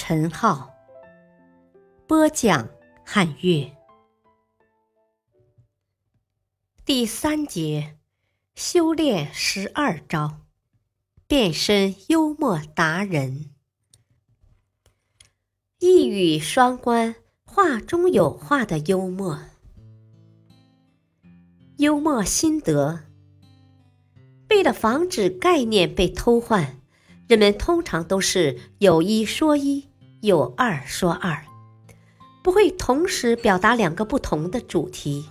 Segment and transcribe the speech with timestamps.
[0.00, 0.72] 陈浩，
[2.06, 2.68] 播讲
[3.04, 3.68] 汉乐。
[6.84, 7.98] 第三节，
[8.54, 10.42] 修炼十二招，
[11.26, 13.50] 变身幽默达人。
[15.80, 19.40] 一语双关，话中有话的幽默。
[21.78, 23.00] 幽默心得。
[24.48, 26.80] 为了防止概念被偷换，
[27.26, 29.87] 人们通常都是有一说一，
[30.20, 31.44] 有二说二，
[32.42, 35.26] 不会同时表达两个不同的主题。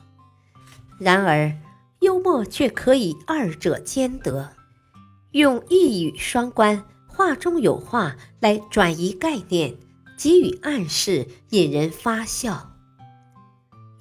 [0.97, 1.53] 然而，
[1.99, 4.53] 幽默却可以二者兼得，
[5.31, 9.75] 用一语双关、话中有话来转移概念，
[10.17, 12.73] 给予暗示，引人发笑。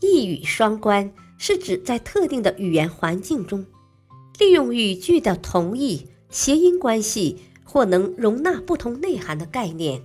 [0.01, 3.67] 一语双关是指在特定的语言环境中。
[4.39, 10.03] 利用语句的同义、谐音关系或能容纳不同内涵的概念，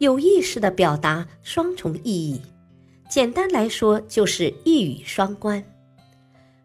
[0.00, 2.40] 有意识地表达双重意义。
[3.10, 5.62] 简单来说，就是一语双关。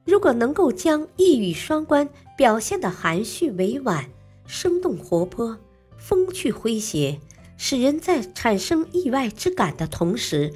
[0.06, 4.10] 如果能够将一语双关表现得含蓄委婉、
[4.48, 5.58] 生动活泼、
[5.98, 7.20] 风趣诙谐，
[7.58, 10.54] 使人在产生意外之感的同时，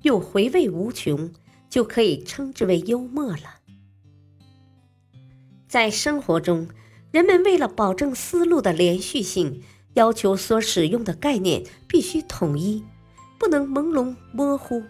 [0.00, 1.30] 又回味无穷，
[1.68, 3.56] 就可以称之为幽默了。
[5.68, 6.66] 在生活中，
[7.10, 9.62] 人们为了保证思路的连续性，
[9.94, 12.82] 要求所使用的概念必须统一，
[13.38, 14.82] 不能朦胧模糊，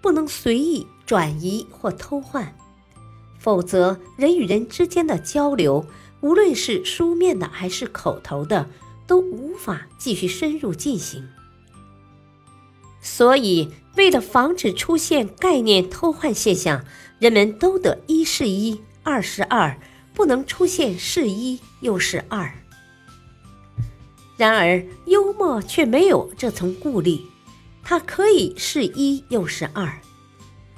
[0.00, 2.56] 不能随意转移或偷换，
[3.38, 5.86] 否则人与人之间的交流，
[6.20, 8.68] 无论是书面的还是口头的，
[9.06, 11.28] 都无法继续深入进行。
[13.00, 16.84] 所以，为了防止出现概念偷换现象，
[17.18, 19.78] 人们都得一是一，二是二。
[20.14, 22.52] 不能出现是一又是二。
[24.38, 27.20] 然而，幽默却没有这层顾虑，
[27.82, 30.00] 它可以是一又是二。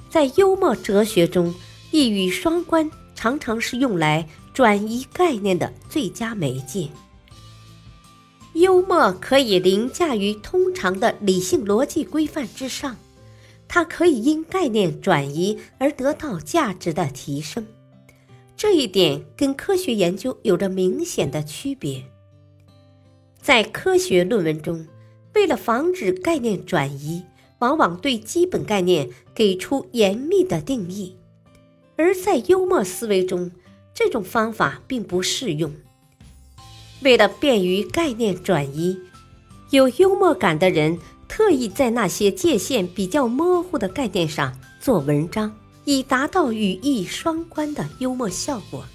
[0.09, 1.53] 在幽默哲学中，
[1.91, 6.89] 一语双关常常是用来转移概念的最佳媒介。
[8.53, 12.97] 幽默可以凌驾于通常的理性逻辑规范之上，
[13.67, 17.67] 它可以因概念转移而得到价值的提升。
[18.57, 22.03] 这一点跟科学研究有着明显的区别。
[23.41, 24.85] 在科学论文中，
[25.33, 27.23] 为了防止概念转移，
[27.59, 31.15] 往往对基本概念给出严密的定义；
[31.95, 33.51] 而在幽默思维中，
[33.93, 35.73] 这种方法并不适用。
[37.01, 38.97] 为了便于概念转移，
[39.71, 45.51] 有幽默感的人特意在那些界限比较模糊的概念上做文章。
[45.83, 48.85] 以达到语义双关的幽默效果。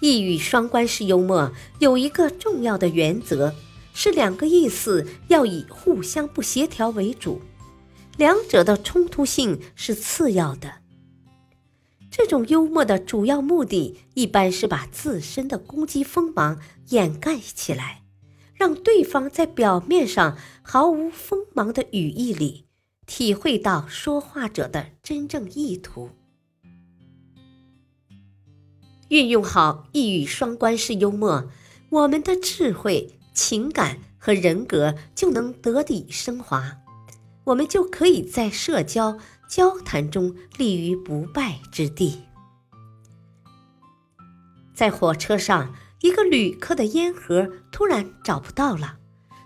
[0.00, 3.54] 一语双关式幽默有一个重要的原则，
[3.92, 7.40] 是两个意思要以互相不协调为主，
[8.16, 10.74] 两者的冲突性是次要的。
[12.10, 18.02] 这种幽默的主要目的，一般是把自身的攻击锋芒掩盖起来，
[18.54, 22.64] 让对方在表面上毫无锋芒的语义里。
[23.06, 26.10] 体会到说话者的真正意图，
[29.08, 31.48] 运用好一语双关式幽默，
[31.90, 36.78] 我们的智慧、情感和人格就能得以升华，
[37.44, 42.20] 我们就可以在社交交谈中立于不败之地。
[44.74, 48.98] 在火车上，一个旅客的烟盒突然找不到了，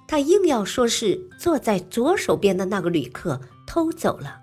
[0.06, 3.40] 他硬要说是坐在左手边的那个旅客。
[3.64, 4.40] 偷走了，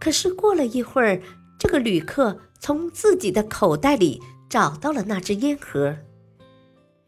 [0.00, 1.20] 可是过了一会儿，
[1.58, 5.96] 这个旅客从自己的口袋里找到了那只烟盒，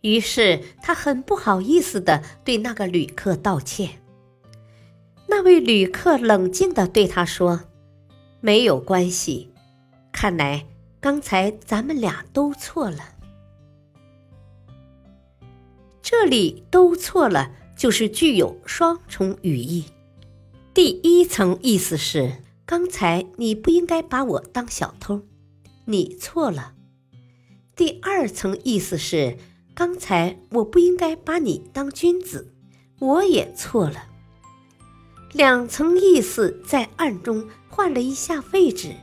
[0.01, 4.01] 于是他很不好意思的对那个旅客道歉。
[5.27, 7.65] 那位旅客冷静的对他说
[8.41, 9.53] ：“没有关系，
[10.11, 10.67] 看来
[11.01, 13.17] 刚才咱们俩都错了。
[16.01, 19.85] 这里都错了，就是具有双重语义。”
[20.73, 25.23] 第一层意思是，刚才你不应该把我当小偷，
[25.85, 26.75] 你错了。
[27.79, 29.39] 第二层意思是，
[29.73, 32.53] 刚才我不应该把你当君子，
[32.99, 34.07] 我也错了。
[35.33, 38.97] 两层意思在暗中换了一下位置，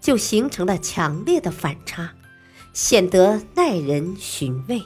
[0.00, 2.14] 就形成了强烈的反差，
[2.72, 4.82] 显得耐人寻味。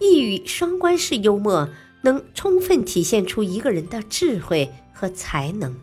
[0.00, 1.68] 一语双关式幽默
[2.00, 5.76] 能充分体现出一个人的智慧和才能，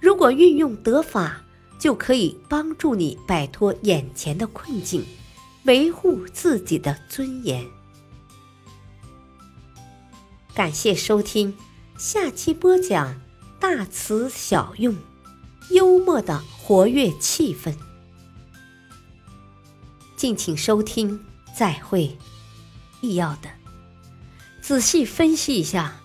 [0.00, 1.40] 如果运用得法，
[1.78, 5.04] 就可以帮助你摆脱眼前的困境，
[5.64, 7.66] 维护自己的尊严。
[10.54, 11.56] 感谢收听。
[11.98, 13.20] 下期播讲
[13.60, 14.96] 大词小用，
[15.70, 17.74] 幽默的活跃气氛。
[20.16, 21.20] 敬请收听，
[21.54, 22.16] 再会。
[23.02, 23.50] 必要的，
[24.62, 26.00] 仔细分析一下，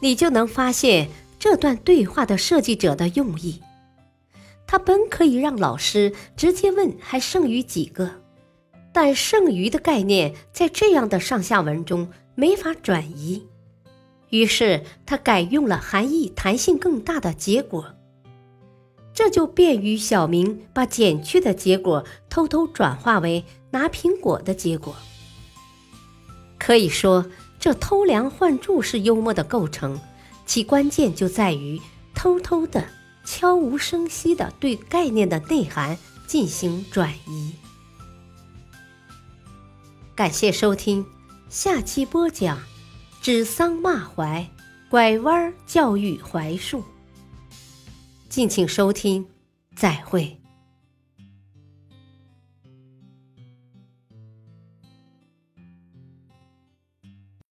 [0.00, 3.62] 你就能发现这段对话的设计者的用意。
[4.66, 8.22] 他本可以让老师直接问还剩余几个，
[8.96, 13.46] 但剩余的概念在这样的上下文中没法转移。
[14.30, 17.92] 于是他改用了含义弹性更大的结果，
[19.12, 24.96] 这就便于小明把减去的结果偷偷转化为拿苹果的结果。
[26.58, 27.26] 可以说，
[27.60, 30.00] 这偷梁换柱式幽默的构成，
[30.46, 31.78] 其关键就在于
[32.14, 32.82] 偷偷的、
[33.26, 37.52] 悄无声息的对概念的内涵进行转移。
[40.16, 41.04] 感谢收听，
[41.50, 42.58] 下期播讲。
[43.20, 44.48] 指桑骂槐，
[44.88, 46.82] 拐弯教育槐树。
[48.30, 49.26] 敬请收听，
[49.76, 50.40] 再会。